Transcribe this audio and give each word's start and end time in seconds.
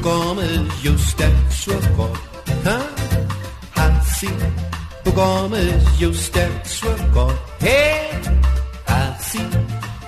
Is 0.00 0.82
jou 0.82 0.96
stem 0.96 1.34
so 1.50 1.76
kort? 1.96 2.48
Ha? 2.64 2.78
Hansie, 3.76 4.32
hoekom 5.04 5.52
is 5.54 5.88
jou 6.00 6.08
stem 6.16 6.52
so 6.64 6.88
kort? 7.12 7.36
Hey, 7.60 8.08
Hansie, 8.88 9.44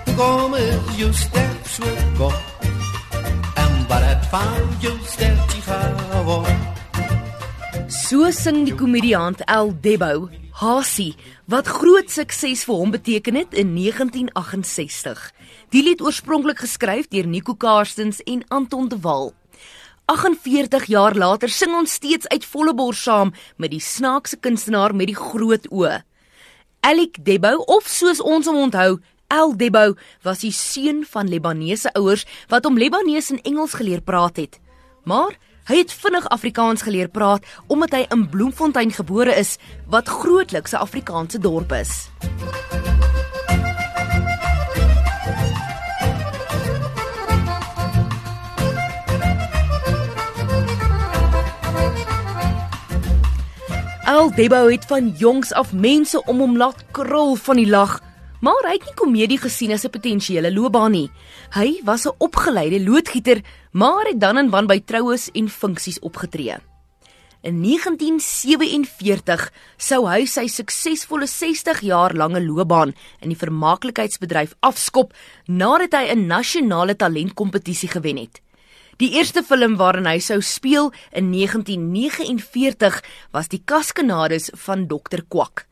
hoekom 0.07 0.55
is 0.57 0.97
jou 0.97 1.11
stem 1.13 1.59
so 1.69 1.85
kort? 2.17 2.65
En 3.61 3.75
wat 3.91 4.07
het 4.07 4.25
van 4.33 4.65
jou 4.81 4.95
stem 5.05 5.37
geword? 5.61 6.81
So 7.93 8.31
sing 8.33 8.65
die 8.65 8.75
komediant 8.75 9.45
El 9.45 9.75
Debo, 9.85 10.31
Hasie, 10.63 11.13
wat 11.45 11.69
groot 11.69 12.09
sukses 12.09 12.65
vir 12.65 12.81
hom 12.81 12.97
beteken 12.97 13.37
het 13.43 13.53
in 13.53 13.77
1968. 13.77 15.21
Die 15.69 15.85
lied 15.85 16.01
oorspronklik 16.01 16.65
geskryf 16.65 17.13
deur 17.13 17.29
Nico 17.29 17.53
Karstens 17.53 18.25
en 18.25 18.41
Anton 18.49 18.89
de 18.89 18.97
Wal. 19.05 19.35
48 20.13 20.85
jaar 20.93 21.15
later 21.17 21.49
sing 21.49 21.73
ons 21.73 21.95
steeds 21.97 22.29
uit 22.29 22.45
volle 22.45 22.75
bors 22.77 23.01
saam 23.07 23.31
met 23.57 23.73
die 23.73 23.81
snaakse 23.81 24.37
kunstenaar 24.45 24.93
met 24.93 25.09
die 25.09 25.17
groot 25.17 25.65
oë. 25.73 26.03
Elik 26.85 27.17
Debo 27.25 27.55
of 27.73 27.89
soos 27.89 28.21
ons 28.21 28.51
hom 28.51 28.59
onthou, 28.67 28.99
El 29.33 29.55
Debo 29.57 29.95
was 30.27 30.43
die 30.45 30.53
seun 30.53 31.01
van 31.09 31.31
Libanese 31.33 31.95
ouers 31.97 32.27
wat 32.53 32.69
hom 32.69 32.77
Libanees 32.77 33.31
en 33.33 33.41
Engels 33.49 33.79
geleer 33.81 34.05
praat 34.05 34.43
het. 34.43 34.61
Maar 35.09 35.39
hy 35.71 35.81
het 35.81 35.97
vinnig 36.05 36.29
Afrikaans 36.35 36.85
geleer 36.85 37.09
praat 37.09 37.49
omdat 37.73 37.97
hy 37.97 38.05
in 38.13 38.29
Bloemfontein 38.29 38.93
gebore 38.93 39.33
is 39.33 39.57
wat 39.89 40.13
grootliks 40.13 40.77
'n 40.77 40.85
Afrikaanse 40.85 41.39
dorp 41.39 41.73
is. 41.73 42.11
Al 54.23 54.31
Debo 54.31 54.69
het 54.71 54.85
van 54.87 55.09
jongs 55.19 55.51
af 55.53 55.73
mense 55.75 56.21
om 56.31 56.39
hom 56.39 56.53
laat 56.57 56.85
krul 56.95 57.33
van 57.35 57.59
die 57.59 57.67
lag, 57.67 57.97
maar 58.39 58.69
hy 58.69 58.77
het 58.77 58.85
nie 58.87 58.95
komedie 58.95 59.39
gesien 59.43 59.73
as 59.75 59.83
'n 59.83 59.91
potensiële 59.91 60.53
loopbaan 60.53 60.93
nie. 60.93 61.11
Hy 61.59 61.81
was 61.83 62.07
'n 62.07 62.15
opgeleide 62.19 62.85
loodgieter, 62.85 63.43
maar 63.73 64.07
het 64.07 64.21
dan 64.21 64.37
en 64.37 64.51
wan 64.51 64.67
by 64.67 64.81
troues 64.81 65.31
en 65.33 65.49
funksies 65.49 65.99
opgetree. 65.99 66.57
In 67.41 67.61
1947 67.61 69.53
sou 69.77 70.09
hy 70.09 70.25
sy 70.27 70.47
suksesvolle 70.47 71.27
60 71.27 71.81
jaar 71.81 72.15
lange 72.15 72.47
loopbaan 72.47 72.95
in 73.21 73.29
die 73.29 73.39
vermaaklikheidsbedryf 73.39 74.55
afskop 74.61 75.15
nadat 75.47 75.93
hy 75.93 76.15
'n 76.15 76.27
nasionale 76.27 76.97
talentkompetisie 76.97 77.89
gewen 77.89 78.17
het. 78.17 78.42
Die 79.03 79.17
eerste 79.19 79.43
film 79.43 79.73
waarin 79.81 80.07
hy 80.07 80.21
sou 80.23 80.37
speel 80.47 80.93
in 81.11 81.33
1949 81.33 83.01
was 83.35 83.49
Die 83.51 83.59
Kaskanades 83.67 84.53
van 84.63 84.85
Dr 84.87 85.25
Kwak. 85.27 85.65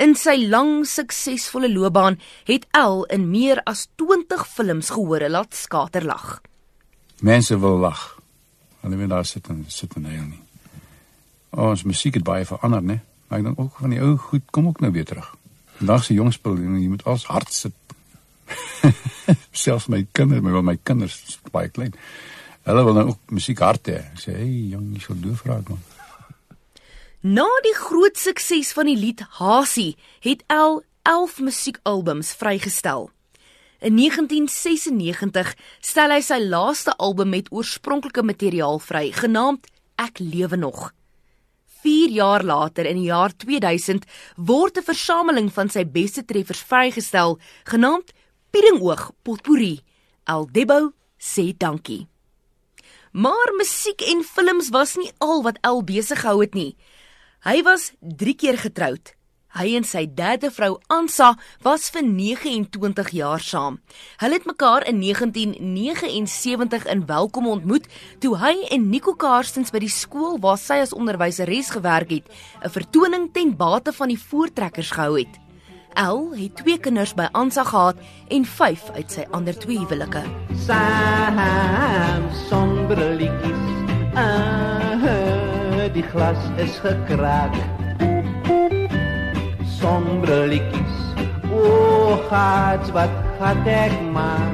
In 0.00 0.14
sy 0.16 0.46
lang 0.48 0.86
suksesvolle 0.88 1.68
loopbaan 1.68 2.16
het 2.48 2.64
El 2.72 3.02
in 3.12 3.26
meer 3.28 3.60
as 3.68 3.88
20 4.00 4.46
films 4.48 4.92
gehoor 4.94 5.26
laat 5.28 5.58
skaterlag. 5.58 6.38
Mense 7.20 7.58
wil 7.60 7.82
lag. 7.82 8.06
Hulle 8.80 8.96
wil 8.96 9.12
daar 9.12 9.28
sit 9.28 9.50
en 9.52 9.66
sit 9.68 9.98
en 10.00 10.08
huil 10.08 10.24
nie. 10.30 10.40
Ons 11.52 11.84
musiek 11.84 12.16
het 12.16 12.24
baie 12.24 12.48
verander, 12.48 12.80
né? 12.80 12.98
Maar 13.28 13.42
ek 13.42 13.46
dink 13.50 13.60
ook 13.60 13.76
van 13.82 13.92
die 13.92 14.00
ou 14.00 14.14
goed 14.30 14.46
kom 14.56 14.70
ook 14.72 14.80
nou 14.80 14.92
weer 14.96 15.04
terug. 15.04 15.34
Vandag 15.82 16.08
se 16.08 16.16
jong 16.16 16.32
spel 16.32 16.56
jy 16.56 16.88
moet 16.88 17.04
als 17.04 17.28
hard 17.28 17.52
sit. 17.52 17.76
Selfs 19.52 19.92
my 19.92 20.06
kinders, 20.16 20.40
my, 20.40 20.62
my 20.64 20.78
kinders 20.80 21.20
is 21.28 21.36
baie 21.52 21.68
klein. 21.68 21.92
Hulle 22.68 22.84
wil 22.84 22.92
nou 22.98 23.06
ook 23.08 23.30
musiek 23.32 23.62
hard 23.64 23.88
hê. 23.88 24.00
Ek 24.12 24.20
sê, 24.20 24.32
"Hey, 24.36 24.68
jong, 24.72 24.92
jy 24.92 25.00
sal 25.00 25.16
doof 25.20 25.42
raak 25.44 25.68
man." 25.68 25.80
Na 27.20 27.48
die 27.62 27.74
groot 27.74 28.16
sukses 28.18 28.72
van 28.72 28.86
die 28.86 28.96
lied 28.96 29.20
Hasie, 29.20 29.96
het 30.20 30.44
El 30.46 30.82
11 31.02 31.38
musiekalbums 31.40 32.34
vrygestel. 32.34 33.10
In 33.80 33.94
1996 33.94 35.54
stel 35.80 36.10
hy 36.10 36.20
sy 36.20 36.38
laaste 36.38 36.96
album 36.96 37.28
met 37.28 37.48
oorspronklike 37.50 38.22
materiaal 38.22 38.78
vry, 38.78 39.12
genaamd 39.12 39.66
Ek 39.96 40.18
lewe 40.18 40.56
nog. 40.56 40.92
4 41.82 42.10
jaar 42.10 42.44
later 42.44 42.86
in 42.86 42.96
die 42.96 43.08
jaar 43.08 43.32
2000 43.36 44.04
word 44.36 44.76
'n 44.78 44.82
versameling 44.82 45.52
van 45.52 45.68
sy 45.68 45.84
beste 45.84 46.24
treffers 46.24 46.60
vrygestel, 46.60 47.38
genaamd 47.64 48.12
Piedingoog 48.50 49.12
Potpourri. 49.22 49.80
El 50.26 50.48
Debo 50.52 50.92
sê 51.18 51.56
dankie. 51.56 52.06
Maar 53.12 53.52
musiek 53.56 54.00
en 54.00 54.24
films 54.24 54.68
was 54.68 54.96
nie 54.96 55.12
al 55.18 55.42
wat 55.42 55.58
El 55.60 55.84
besig 55.84 56.20
gehou 56.20 56.40
het 56.40 56.54
nie. 56.54 56.76
Hy 57.46 57.62
was 57.62 57.92
3 58.00 58.34
keer 58.34 58.58
getroud. 58.58 59.14
Hy 59.56 59.72
en 59.78 59.86
sy 59.88 60.04
derde 60.12 60.50
vrou 60.52 60.74
Ansa 60.92 61.32
was 61.64 61.88
vir 61.90 62.04
29 62.04 63.08
jaar 63.16 63.40
saam. 63.40 63.78
Hulle 64.20 64.36
het 64.36 64.46
mekaar 64.46 64.84
in 64.86 65.00
1979 65.00 66.84
in 66.92 67.06
Welkom 67.08 67.48
ontmoet 67.48 67.88
toe 68.20 68.36
hy 68.38 68.54
en 68.70 68.90
Nico 68.92 69.16
Karstens 69.16 69.72
by 69.72 69.80
die 69.82 69.92
skool 69.92 70.36
waar 70.44 70.60
sy 70.60 70.82
as 70.84 70.92
onderwyseres 70.92 71.72
gewerk 71.74 72.10
het, 72.12 72.26
'n 72.62 72.70
vertoning 72.70 73.32
ten 73.32 73.56
bate 73.56 73.92
van 73.92 74.08
die 74.08 74.20
voortrekkers 74.20 74.90
gehou 74.90 75.18
het. 75.18 75.40
El 75.94 76.34
het 76.36 76.56
twee 76.56 76.78
kinders 76.78 77.14
by 77.14 77.28
Ansa 77.32 77.64
gehad 77.64 77.96
en 78.28 78.44
5 78.44 78.90
uit 78.94 79.10
sy 79.10 79.26
ander 79.32 79.58
twee 79.58 79.78
huwelike. 79.78 80.22
Saam 80.66 81.17
sombrelikies. 82.88 83.64
Ah, 84.14 85.92
die 85.92 86.02
glas 86.02 86.38
is 86.56 86.78
gekraak. 86.80 87.54
Sombrelikies. 89.78 90.96
O, 91.52 92.16
gats 92.30 92.90
wat 92.90 93.12
gaat 93.38 93.66
ek 93.66 93.92
maar. 94.12 94.48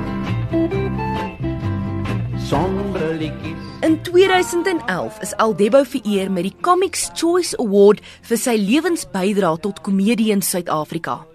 Sombrelikies. 2.38 3.62
In 3.80 4.02
2011 4.02 5.20
is 5.20 5.36
Aldebo 5.36 5.84
vereer 5.84 6.30
met 6.30 6.48
die 6.48 6.56
Comics 6.60 7.10
Choice 7.14 7.54
Award 7.60 8.00
vir 8.22 8.40
sy 8.40 8.56
lewensbydrae 8.58 9.60
tot 9.60 9.84
komedie 9.84 10.32
in 10.32 10.42
Suid-Afrika. 10.42 11.33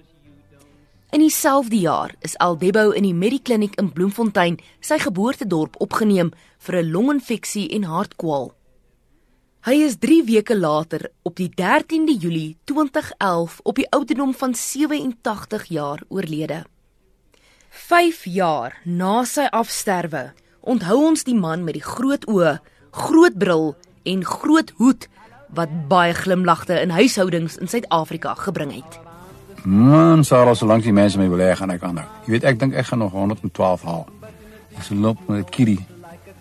Dieselfde 1.30 1.78
jaar 1.78 2.16
is 2.20 2.38
Aldebo 2.38 2.90
in 2.90 3.06
die 3.06 3.14
Medikliniek 3.14 3.76
in 3.78 3.92
Bloemfontein, 3.94 4.56
sy 4.82 4.96
geboortedorp, 4.98 5.76
opgeneem 5.78 6.32
vir 6.66 6.76
'n 6.78 6.90
longinfeksie 6.90 7.70
en 7.70 7.84
hartkwal. 7.84 8.50
Hy 9.62 9.76
is 9.86 9.98
3 10.00 10.24
weke 10.26 10.58
later 10.58 11.12
op 11.22 11.36
die 11.36 11.50
13de 11.50 12.16
Julie 12.18 12.58
2011 12.64 13.60
op 13.64 13.76
die 13.76 13.86
ouderdom 13.92 14.34
van 14.34 14.56
87 14.56 15.66
jaar 15.66 16.02
oorlede. 16.08 16.66
5 17.70 18.26
jaar 18.26 18.82
na 18.84 19.24
sy 19.24 19.46
afsterwe, 19.52 20.34
onthou 20.62 21.06
ons 21.06 21.24
die 21.24 21.36
man 21.36 21.64
met 21.64 21.74
die 21.74 21.90
groot 21.94 22.26
oë, 22.26 22.58
groot 22.92 23.38
bril 23.38 23.76
en 24.04 24.26
groot 24.26 24.74
hoed 24.78 25.08
wat 25.50 25.88
baie 25.88 26.14
glimlagte 26.14 26.82
in 26.82 26.90
huishoudings 26.90 27.58
in 27.58 27.68
Suid-Afrika 27.68 28.34
gebring 28.34 28.74
het. 28.74 29.09
Man, 29.64 30.24
Sarah, 30.24 30.56
solank 30.56 30.84
die 30.84 30.94
mense 30.94 31.20
my 31.20 31.28
wil 31.30 31.42
hê 31.44 31.52
gaan 31.58 31.74
ek 31.74 31.84
aanhou. 31.84 32.06
Jy 32.26 32.36
weet 32.36 32.48
ek 32.48 32.60
dink 32.60 32.74
ek 32.80 32.86
gaan 32.86 33.02
nog 33.04 33.12
112 33.12 33.84
haal. 33.84 34.06
Ek 34.78 34.84
sal 34.88 34.98
loop 34.98 35.20
met 35.28 35.46
'n 35.46 35.50
kiddy. 35.50 35.78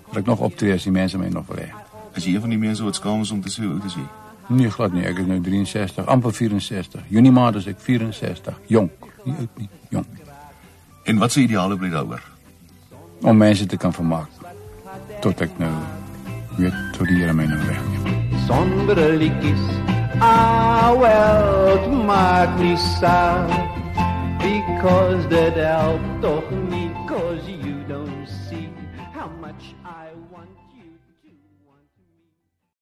Dat 0.09 0.23
ek 0.23 0.27
nog 0.27 0.41
optree 0.41 0.73
as 0.73 0.85
die 0.85 0.93
mense 0.93 1.19
my 1.19 1.29
nog 1.29 1.47
wil 1.47 1.57
hê. 1.57 1.69
As 2.15 2.25
jy 2.25 2.35
een 2.35 2.41
van 2.41 2.51
die 2.51 2.59
mense 2.59 2.85
wat 2.85 2.95
skaam 2.95 3.21
is 3.21 3.31
om 3.31 3.41
te 3.41 3.51
sê 3.51 3.65
hoe 3.65 3.73
oud 3.73 3.85
is 3.85 3.95
jy? 3.95 4.07
Nee, 4.49 4.71
glad 4.71 4.93
nie. 4.93 5.05
Ek 5.05 5.19
is 5.19 5.27
nou 5.27 5.41
63, 5.41 6.07
amper 6.07 6.33
64. 6.33 7.03
Junie 7.09 7.33
maand 7.33 7.57
is 7.57 7.67
ek 7.67 7.77
64. 7.81 8.55
Jonk, 8.67 8.93
nie 9.25 9.35
oud 9.39 9.59
nie, 9.59 9.69
jonk. 9.89 10.07
En 11.05 11.19
wat 11.19 11.33
se 11.33 11.41
ideale 11.41 11.77
bly 11.77 11.89
daaroor? 11.89 12.23
Om 13.23 13.37
mense 13.37 13.67
te 13.67 13.77
kan 13.77 13.93
vermaak 13.93 14.29
tot 15.21 15.41
ek 15.41 15.59
nou 15.59 15.73
weet 16.59 16.75
tot 16.97 17.07
die 17.09 17.21
Here 17.21 17.35
my 17.35 17.47
nou 17.51 17.61
wegneem. 17.67 18.19
Sombrelikies. 18.47 19.88
Ah, 20.21 20.93
well, 20.99 21.79
het 21.79 22.05
maakt 22.05 22.59
niet 22.61 22.79
saak. 22.79 23.49
Because 24.39 25.27
that 25.29 25.55
helpt 25.55 26.21
toch 26.21 26.51
niet, 26.71 26.93
cause 27.07 27.51
you 27.51 27.87
don't 27.87 28.29
see 28.29 28.69
how 29.13 29.29
much 29.41 29.75
I 29.85 30.13
want 30.31 30.49